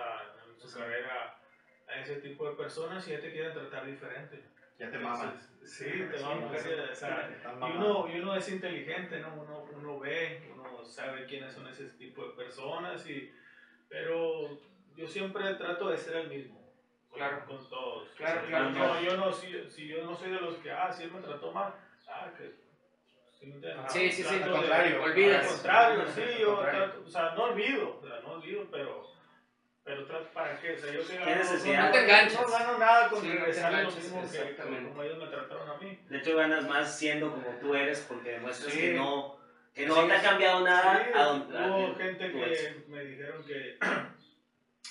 [0.46, 1.38] en su carrera
[1.88, 4.44] a ese tipo de personas y ya te quieren tratar diferente.
[4.78, 5.28] Ya te maman.
[5.30, 6.54] Entonces, Sí, te maman.
[6.58, 7.30] Sí, o sea,
[7.62, 9.34] y uno, y uno es inteligente, ¿no?
[9.34, 13.32] Uno, uno ve, uno sabe quiénes son ese tipo de personas, y,
[13.88, 14.58] pero
[14.94, 16.56] yo siempre trato de ser el mismo.
[17.08, 17.46] con- Claro.
[17.46, 18.08] Con todos.
[18.10, 19.00] Claro, O sea, claro, yo, claro.
[19.00, 21.50] yo no, si, si yo no soy de los que, ah, si él me trató
[21.50, 21.74] mal,
[22.08, 22.65] ah, que...
[23.88, 24.10] ¿sí?
[24.10, 25.02] Sí, sí, Al de- contrario.
[25.02, 25.44] Olvidas.
[25.46, 26.84] Al contrario, sí, yo contrario.
[26.84, 29.16] trato, o sea, no olvido, o sea, no olvido, pero...
[29.84, 31.78] Pero trato para qué, o sea, yo que ¿Qué necesidad?
[31.78, 32.40] no, No te enganches.
[32.40, 34.88] no gano nada con Sí, no regresar lo enganches, mismo que exactamente.
[34.88, 35.98] como ellos me trataron a mí.
[36.08, 38.80] De hecho, ganas más siendo como tú eres porque demuestras Sí.
[38.80, 39.38] que no,
[39.72, 41.04] que no Sí, te ha cambiado nada.
[41.04, 42.60] Sí, a donde- a- hubo gente eres.
[42.60, 43.78] que me dijeron que,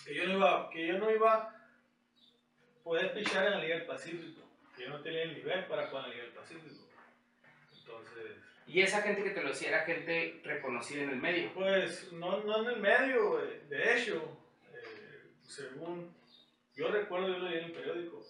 [0.05, 1.55] que, yo no iba, que yo no iba a
[2.81, 4.41] poder pichar en la Liga del Pacífico,
[4.77, 6.84] que yo no tenía el nivel para jugar en la Liga del Pacífico.
[7.85, 11.53] Entonces, Y esa gente que te lo decía era gente reconocida en el medio.
[11.53, 14.39] pues no, no en el medio, eh, de hecho,
[14.73, 16.15] eh, según
[16.73, 18.21] yo recuerdo, yo leí en el periódico,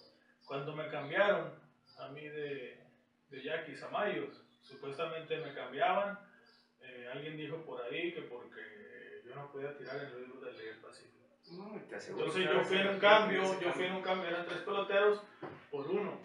[0.44, 1.52] cuando me cambiaron
[1.98, 2.78] a mí de,
[3.30, 6.18] de Yaquis a Mayos, supuestamente me cambiaban,
[6.80, 10.76] eh, alguien dijo por ahí que porque yo no podía tirar el libro de del
[10.76, 11.16] Pacífico.
[11.52, 14.60] No, te Entonces yo fui en un cambio, yo fui en un cambio, eran tres
[14.60, 15.22] peloteros
[15.70, 16.20] por uno,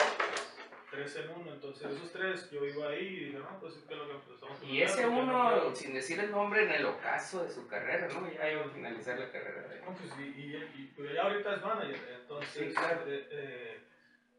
[0.92, 3.96] tres en uno, entonces esos tres, yo iba ahí y dije, no, pues es que
[3.96, 7.66] lo que estamos Y ese uno, sin decir el nombre, en el ocaso de su
[7.68, 8.30] carrera, ¿no?
[8.32, 9.82] Ya iba a finalizar la carrera de él.
[9.86, 13.02] No, pues, y, y, y- pues, ya ahorita es manager, entonces, Sí, claro.
[13.08, 13.80] eh, eh,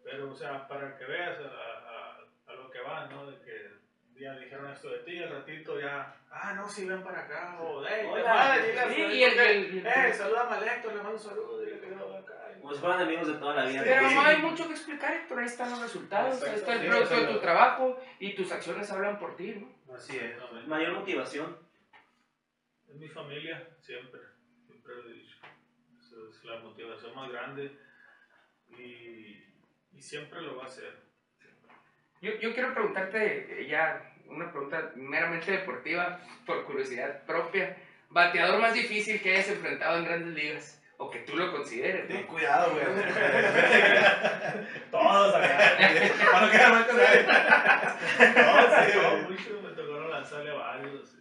[0.04, 3.30] pero, o sea, para que veas a, a- a lo que va, ¿no?
[3.30, 3.72] De que
[4.20, 7.82] ya dijeron esto de ti, al ratito ya, ah, no, sí, ven para acá, o,
[7.84, 8.34] hey, Hola.
[8.34, 11.61] madre, Sí, y el- el- el- eh, salúdame a Héctor, le mando un saludo,
[12.78, 13.82] fueran amigos de toda la vida.
[13.84, 14.14] Pero Sí.
[14.14, 15.38] no hay mucho que explicar, Héctor.
[15.40, 18.90] Ahí están los resultados, ahí está el Sí, producto de tu trabajo y tus acciones
[18.90, 19.94] hablan por ti, ¿no?
[19.94, 20.36] Así es.
[20.66, 21.56] Mayor motivación.
[22.88, 24.20] Es mi familia, siempre,
[24.66, 25.36] siempre lo he dicho.
[25.98, 27.78] Esa es la motivación más grande
[28.78, 29.44] y,
[29.92, 31.00] y siempre lo va a ser.
[32.20, 37.76] Yo, yo quiero preguntarte eh, ya una pregunta meramente deportiva, por curiosidad propia.
[38.10, 42.22] Bateador más difícil que hayas enfrentado en grandes ligas, o que tú lo consideres, Ten
[42.22, 42.28] ¿no?
[42.28, 42.84] cuidado, güey.
[44.90, 45.58] Todos acá.
[46.30, 47.26] Para no quedar mal con él.
[47.26, 51.14] No, sí, no, muchos me tocaron lanzarle a varios.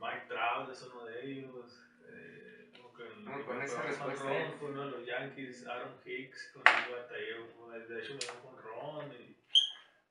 [0.00, 1.80] Mike Trout es uno de ellos.
[2.08, 4.52] eh, como que el No, con primer esa respuesta run ya.
[4.58, 7.46] Fue uno de los Yankees, Aaron Hicks, con el batallero.
[7.88, 9.12] De hecho, me dio un ron.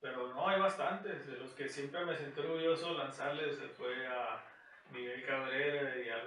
[0.02, 1.28] Pero no, hay bastantes.
[1.28, 4.44] De los que siempre me sentí orgulloso lanzarles se fue a
[4.92, 6.10] Miguel Cabrera y.
[6.10, 6.22] Ahí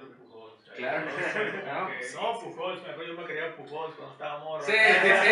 [0.90, 1.06] Claro.
[1.70, 2.16] No, sí, sí.
[2.16, 4.64] Pujols, me acuerdo, yo me quería Pujols cuando estaba morro.
[4.64, 5.30] Sí, sí, sí,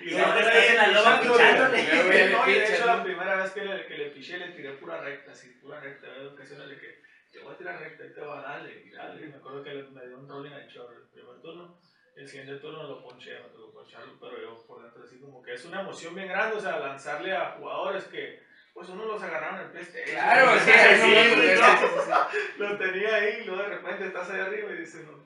[0.00, 1.82] sí, Y luego ahora estás estás en la loma pichándole.
[2.46, 5.48] de hecho la primera vez que le, que le piché le tiré pura recta, así,
[5.62, 6.06] pura recta.
[6.08, 8.90] Había ocasiones de que te voy a tirar recta y te va a darle, y
[8.90, 9.22] dale.
[9.26, 11.78] Y me acuerdo que le- me dio un rolling al short el primer turno.
[12.16, 15.54] El siguiente turno lo ponché, me tocó poncharlo, pero yo por dentro así como que
[15.54, 19.60] es una emoción bien grande, o sea, lanzarle a jugadores que pues uno los agarraron
[19.60, 20.16] en el PlayStation.
[20.16, 22.58] Claro, sí, sí, sí, sí, no, sí, sí.
[22.58, 25.22] Lo tenía ahí y luego de repente estás ahí arriba y dices, no.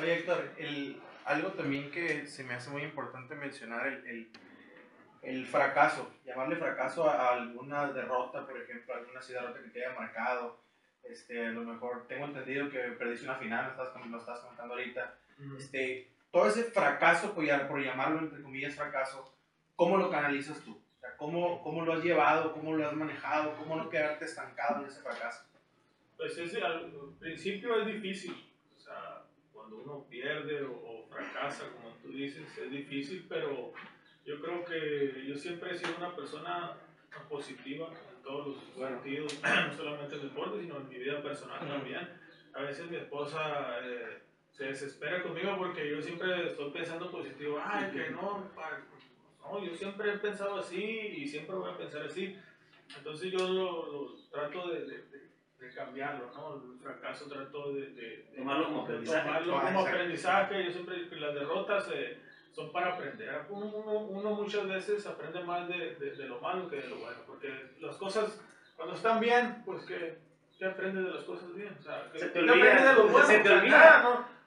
[0.00, 4.32] Oye, Héctor, el, algo también que se me hace muy importante mencionar, el, el,
[5.22, 9.84] el fracaso, llamarle fracaso a, a alguna derrota, por ejemplo, alguna así derrota que te
[9.84, 10.62] haya marcado.
[11.02, 14.74] Este, a lo mejor tengo entendido que perdiste una final, lo estás, lo estás comentando
[14.74, 15.14] ahorita.
[15.58, 19.36] Este, todo ese fracaso, por llamarlo entre comillas fracaso,
[19.76, 20.80] ¿cómo lo canalizas tú?
[21.16, 22.52] ¿Cómo, ¿Cómo lo has llevado?
[22.52, 23.54] ¿Cómo lo has manejado?
[23.56, 25.44] ¿Cómo no quedarte estancado en ese fracaso?
[26.16, 28.34] Pues ese, al principio es difícil,
[28.76, 29.22] o sea,
[29.52, 33.72] cuando uno pierde o, o fracasa, como tú dices, es difícil, pero
[34.24, 36.76] yo creo que yo siempre he sido una persona
[37.28, 38.96] positiva en todos los Bueno.
[39.02, 42.08] sentidos, no solamente en el deporte, sino en mi vida personal también.
[42.54, 44.20] A veces mi esposa eh,
[44.52, 48.48] se desespera conmigo porque yo siempre estoy pensando positivo, ay, que no,
[49.42, 52.38] no, yo siempre he pensado así y siempre voy a pensar así.
[52.96, 55.22] Entonces yo lo, lo trato de, de- de-
[55.58, 56.56] de cambiarlo, ¿no?
[56.56, 59.26] El fracaso trato de, Tomarlo como aprendizaje.
[59.28, 60.64] tomarlo Ah, como aprendizaje.
[60.64, 62.18] Yo siempre digo que las derrotas eh,
[62.50, 63.46] son para aprender.
[63.48, 67.48] Uno, uno- uno muchas veces aprende más de, lo malo que de lo bueno, porque
[67.80, 68.40] las cosas
[68.76, 70.18] cuando están bien, pues que,
[70.58, 71.76] que aprendes de las cosas bien.
[71.78, 73.26] O sea, que, Se te olvida, aprendes de lo bueno.
[73.26, 73.78] se te olvida.
[73.78, 74.02] nada,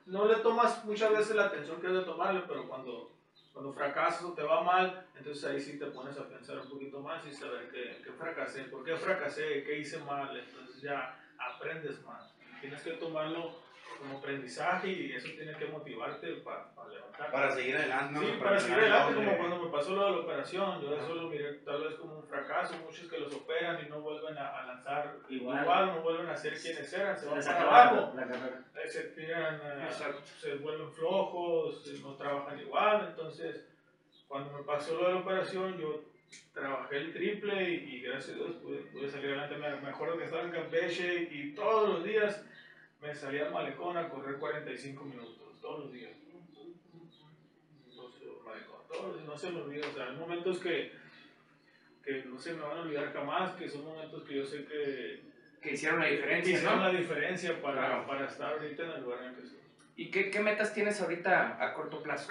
[0.05, 3.14] no, no le tomas muchas veces la atención que es de tomarle, pero cuando
[3.55, 6.99] Cuando fracasas o te va mal, entonces ahí sí te pones a pensar un poquito
[6.99, 12.03] más y saber que, que fracasé, por qué fracasé, qué hice mal, entonces ya aprendes
[12.03, 12.35] más.
[12.59, 13.55] Tienes que tomarlo
[13.99, 17.31] como aprendizaje y eso tiene que motivarte para levantar.
[17.31, 18.13] Para seguir adelante.
[18.13, 18.19] ¿no?
[18.21, 21.29] Sí, para seguir adelante, como cuando me pasó lo de la operación, yo eso lo
[21.29, 24.65] miré tal vez como un fracaso, muchos que los operan y no vuelven a, a
[24.67, 25.61] lanzar Igual.
[25.63, 25.87] igual.
[25.87, 29.87] no vuelven a ser quienes eran, se van para abajo, eh, se tiran, eh,
[30.37, 33.65] se vuelven flojos, eh, no trabajan igual, entonces
[34.27, 36.01] cuando me pasó lo de la operación yo
[36.53, 40.17] trabajé el triple y, y gracias a Dios pude, pude salir adelante, me, me acuerdo
[40.17, 42.43] que estaba en Campeche y todos los días
[43.05, 46.11] me salía al malecón a correr 45 minutos, todos los días.
[47.87, 50.91] Entonces, malecón, todos los días, no se me olvida, o sea, hay momentos que,
[52.03, 55.21] que no se me van a olvidar jamás, que son momentos que yo sé que,
[55.61, 56.83] Que hicieron la que diferencia, hicieron ¿no?
[56.91, 58.07] la diferencia para, Claro.
[58.07, 59.59] para estar ahorita en el lugar en el que estoy.
[59.97, 62.29] ¿Y qué, qué metas tienes ahorita a corto plazo?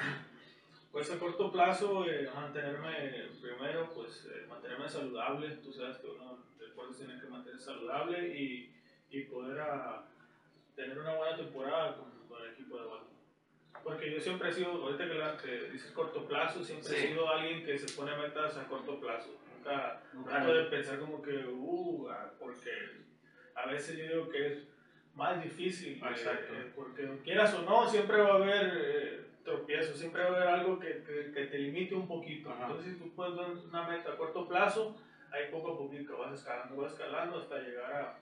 [0.92, 5.48] Pues a corto plazo, eh, mantenerme primero, pues eh, mantenerme saludable.
[5.56, 8.72] Tú sabes que uno después tiene que mantenerse saludable y,
[9.10, 10.04] y poder ah,
[10.74, 13.14] tener una buena temporada con, con el equipo de Baltimore.
[13.82, 16.96] Porque yo siempre he sido, ahorita que, la, que dices corto plazo, siempre Sí.
[16.96, 19.30] he sido alguien que se pone metas a corto plazo.
[19.58, 22.70] Nunca Nunca trato de pensar como que, uh, ah, porque
[23.54, 24.68] a veces yo digo que es
[25.14, 25.94] más difícil.
[26.02, 26.54] eh, Exacto.
[26.54, 30.48] eh, porque quieras o no, siempre va a haber eh, tropiezos, siempre va a haber
[30.48, 32.50] algo que, que, que te limite un poquito.
[32.50, 32.62] Ajá.
[32.66, 34.96] Entonces, si tú puedes dar una meta a corto plazo,
[35.30, 38.18] ahí poco a poquito vas escalando, vas escalando hasta llegar a.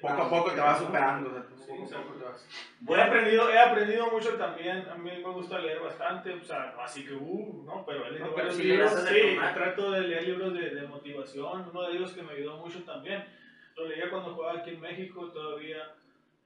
[0.00, 1.30] Poco a poco te vas superando.
[1.30, 2.06] O sea, Sí, poco a exacto.
[2.08, 2.48] poco te vas.
[2.88, 6.82] He aprendido, he aprendido mucho también, a mí me gusta leer bastante, o sea, no
[6.82, 10.28] así que, uh, no, pero he leído No, pero sí libros, sí, trato de leer
[10.28, 13.24] libros de, de motivación, uno de ellos que me ayudó mucho también,
[13.76, 15.94] lo leía cuando jugaba aquí en México todavía,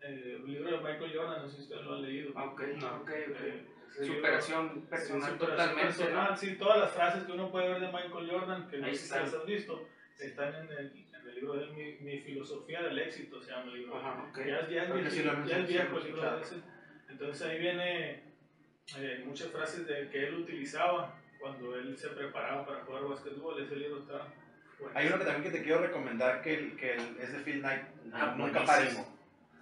[0.01, 2.31] eh, un libro de Michael Jordan, no sé si ustedes lo han leído.
[2.31, 2.87] Ok, No.
[2.97, 3.41] ok, ok.
[3.43, 3.67] Eh,
[4.07, 6.37] Superación personal sí, superación totalmente, personal, ¿no?
[6.37, 9.11] Sí, todas las frases que uno puede ver de Michael Jordan, que no sé si
[9.11, 9.83] las has visto,
[10.19, 13.65] están en el, en el libro de él, mi, mi filosofía del éxito, se llama
[13.73, 13.97] el libro.
[13.99, 14.25] Ajá.
[14.29, 14.39] Ok.
[14.39, 16.57] Ya, ya, es sí viejo, lo ya es viejo el libro de ese.
[17.09, 18.23] Entonces ahí viene
[18.99, 23.61] eh, muchas frases de, que él utilizaba cuando él se preparaba para jugar básquetbol.
[23.63, 24.27] Ese libro está
[24.79, 24.99] bueno.
[24.99, 27.61] Hay uno que también que te quiero recomendar que, el- que el- es de Phil
[27.61, 27.83] Knight.
[28.13, 29.07] Ah, Nunca paremos.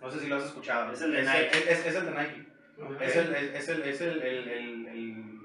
[0.00, 0.92] No sé si lo has escuchado.
[0.92, 1.72] Es el de es Nike.
[1.72, 2.46] Es, es el de Nike.
[2.80, 3.00] Ok.
[3.02, 5.38] Es el, es, el, es el, el, el, el,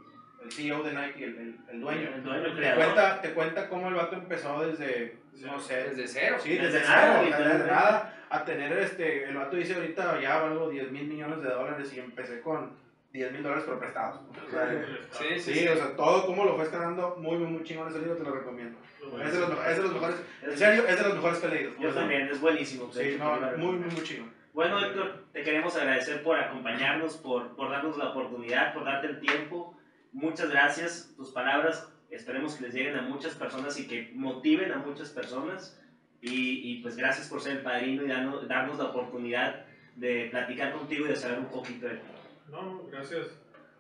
[0.43, 2.13] el CEO de Nike, el, el, el dueño.
[2.15, 6.08] El dueño, el Te cuenta, te cuenta cómo el vato empezó desde, no sé, Desde
[6.08, 6.38] cero.
[6.39, 10.38] sí, Desde desde, nada, cero, desde nada, a tener este, el vato dice ahorita ya
[10.39, 12.72] valgo 10 mil millones de dólares y empecé con
[13.12, 14.22] 10 mil dólares pero prestados.
[14.48, 17.63] O sea, Sí, sí, sí, o sea, todo como lo fue escalando, muy, muy, muy
[17.63, 18.78] chingón ese libro, te lo recomiendo.
[19.02, 19.62] Lo Es de los, bueno.
[19.62, 21.72] mejores- es de los mejores, en serio, es de los mejores que he leído.
[21.80, 22.91] Yo también, es buenísimo.
[22.91, 24.32] Sí, hecho, no, muy, muy, muy chingón.
[24.54, 29.19] Bueno, Héctor, te queremos agradecer por acompañarnos, por, por darnos la oportunidad, por darte el
[29.19, 29.76] tiempo.
[30.12, 31.13] Muchas gracias.
[31.17, 35.80] Tus palabras esperemos que les lleguen a muchas personas y que motiven a muchas personas.
[36.21, 40.71] Y, y pues gracias por ser el padrino y darnos, darnos la oportunidad de platicar
[40.71, 42.02] contigo y de saber un poquito de ti.
[42.49, 43.28] No, gracias.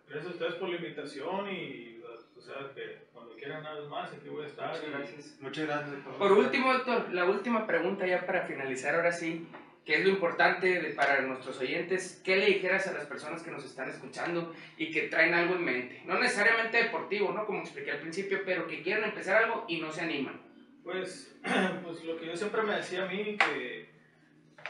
[0.09, 2.01] Gracias a ustedes por la invitación y
[2.37, 4.67] o sea, que cuando quieran nada más aquí voy a estar.
[4.71, 5.37] Muchas y- gracias.
[5.39, 5.95] Muchas gracias.
[6.19, 9.47] Por último, doctor, la última pregunta ya para finalizar ahora sí,
[9.85, 12.21] ¿qué es lo importante de- para nuestros oyentes?
[12.23, 15.65] ¿Qué le dijeras a las personas que nos están escuchando y que traen algo en
[15.65, 16.01] mente?
[16.05, 17.45] No necesariamente deportivo, ¿no?
[17.45, 20.39] Como expliqué al principio, pero que quieren empezar algo y no se animan.
[20.83, 21.35] Pues,
[21.83, 23.89] pues lo que yo siempre me decía a mí, que,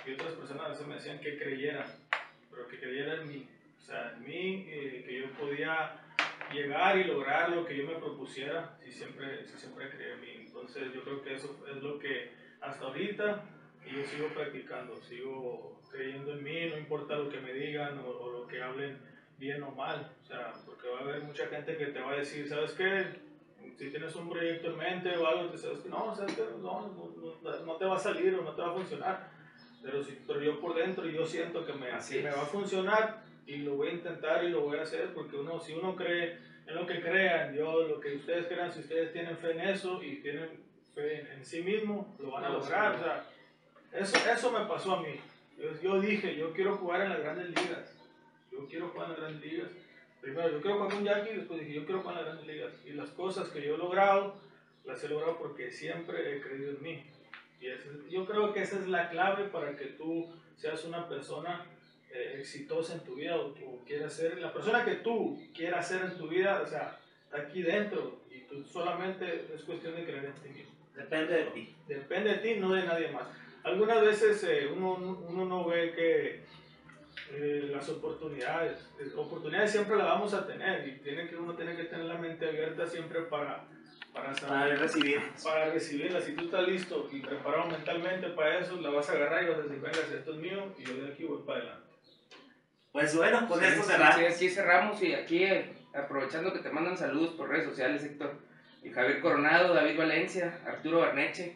[0.05, 1.85] y otras personas a veces me decían que creyera,
[2.49, 3.47] pero que creyera en mí.
[3.81, 5.99] O sea, en mí, eh, que yo podía
[6.53, 10.45] llegar y lograr lo que yo me propusiera si siempre, si siempre creí en mí.
[10.45, 13.43] Entonces yo creo que eso es lo que hasta ahorita
[13.85, 18.07] y yo sigo practicando, sigo creyendo en mí, no importa lo que me digan o,
[18.07, 18.97] o lo que hablen
[19.37, 20.11] bien o mal.
[20.21, 23.33] O sea, porque va a haber mucha gente que te va a decir, ¿sabes qué?
[23.77, 26.57] si tienes un proyecto en mente o algo, te sabes que no, sabes que no,
[26.59, 29.29] no, no, no te va a salir o no te va a funcionar.
[29.81, 33.23] Pero, si, pero yo por dentro yo siento que me, Así me va a funcionar
[33.45, 36.37] y lo voy a intentar y lo voy a hacer porque uno, si uno cree
[36.65, 40.01] en lo que crean, yo lo que ustedes crean, si ustedes tienen fe en eso
[40.01, 40.49] y tienen
[40.95, 42.95] fe en, en sí mismo, lo van a Lo lograr.
[42.95, 43.25] O sea,
[43.93, 45.19] eso, eso me pasó a mí.
[45.57, 47.97] Yo, yo dije, yo quiero jugar en las grandes ligas.
[48.51, 49.69] Yo quiero jugar en las grandes ligas.
[50.21, 52.55] Primero, yo quiero jugar con Jackie y después dije, yo quiero jugar en las grandes
[52.55, 52.73] ligas.
[52.85, 54.35] Y las cosas que yo he logrado,
[54.85, 57.03] las he logrado porque siempre he creído en mí.
[57.61, 61.65] Y es- yo creo que esa es la clave para que tú seas una persona
[62.11, 66.03] eh, exitosa en tu vida o, o quieras ser la persona que tú quieras ser
[66.03, 70.25] en tu vida, o sea, está aquí dentro y tú solamente es cuestión de creer
[70.25, 70.71] en ti mismo.
[70.95, 71.75] Depende de ti.
[71.87, 73.23] Depende de ti, no de nadie más.
[73.63, 76.43] Algunas veces eh, uno, uno no ve que,
[77.31, 78.77] eh, las oportunidades.
[78.99, 82.17] Eh, Oportunidades siempre las vamos a tener y tiene que, uno tiene que tener la
[82.17, 83.65] mente abierta siempre para,
[84.13, 85.21] para Para saber, recibir.
[85.43, 86.19] para recibirla.
[86.21, 89.59] Si tú estás listo y preparado mentalmente para eso, la vas a agarrar y vas
[89.59, 91.83] a decir, venga, si esto es mío y yo de aquí voy para adelante.
[92.91, 94.15] Pues bueno, con Sí, esto sí, cerramos.
[94.15, 98.35] sí, aquí cerramos y aquí eh, aprovechando que te mandan saludos por redes sociales, Héctor.
[98.83, 101.55] Y Javier Coronado, David Valencia, Arturo Barneche,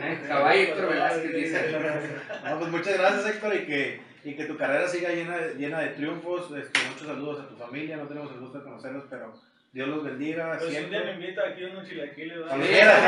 [0.00, 1.76] eh, Caballo Héctor Velázquez dice.
[2.44, 5.80] No, pues muchas gracias, Héctor, y que, y que tu carrera siga llena, de- llena
[5.80, 6.50] de triunfos.
[6.56, 9.34] Este, muchos saludos a tu familia, no tenemos el gusto de conocerlos, pero
[9.72, 11.12] Dios los bendiga Pues un día me siempre.
[11.14, 12.38] invita aquí a unos chilaquiles.
[12.46, 12.98] Cuando quieras,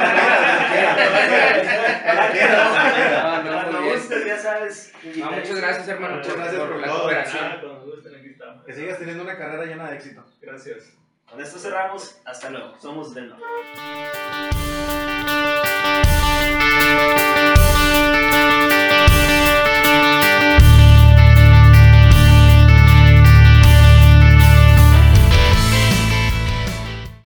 [2.04, 4.92] cuando quieras, ya sabes.
[5.16, 7.44] No, muchas gracias, hermano, Muchas por, gracias por por la cooperación.
[7.44, 8.62] Ah.
[8.66, 10.24] Que sigas teniendo una carrera llena de éxito.
[10.40, 10.92] Gracias.
[11.32, 12.20] Con esto cerramos.
[12.26, 12.78] Hasta luego.
[12.78, 14.61] Somos del norte.